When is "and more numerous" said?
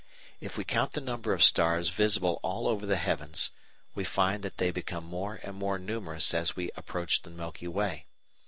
5.43-6.33